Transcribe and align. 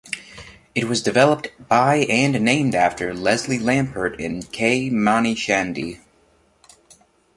It 0.73 0.85
was 0.85 1.03
developed 1.03 1.49
by 1.67 1.97
and 2.09 2.41
named 2.43 2.73
after 2.73 3.13
Leslie 3.13 3.59
Lamport 3.59 4.19
and 4.19 4.51
K. 4.51 4.89
Mani 4.89 5.35
Chandy. 5.35 5.99